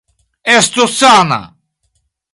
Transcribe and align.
Estu 0.53 0.83
sana! 0.99 1.39